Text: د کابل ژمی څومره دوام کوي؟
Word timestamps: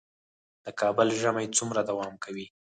د 0.63 0.65
کابل 0.79 1.07
ژمی 1.21 1.47
څومره 1.57 1.81
دوام 1.89 2.13
کوي؟ 2.23 2.45